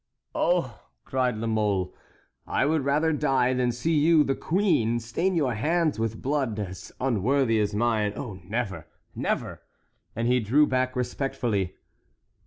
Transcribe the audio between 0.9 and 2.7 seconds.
cried La Mole, "I